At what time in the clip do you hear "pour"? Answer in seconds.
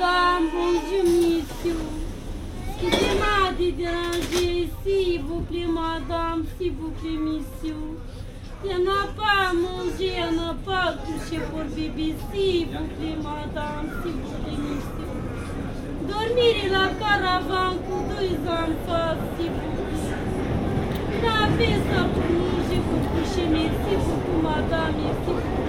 11.50-11.66, 22.12-22.28, 22.88-23.02